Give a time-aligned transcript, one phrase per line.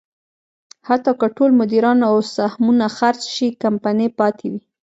[0.87, 4.61] حتی که ټول مدیران او سهمونه خرڅ شي، کمپنۍ پاتې وي.